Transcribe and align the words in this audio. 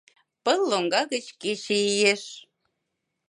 Пыл 0.43 0.61
лоҥга 0.69 1.01
гыч 1.11 1.25
кече 1.41 1.77
иеш. 1.91 2.23